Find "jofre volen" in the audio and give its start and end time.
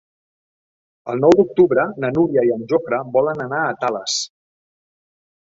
2.73-3.45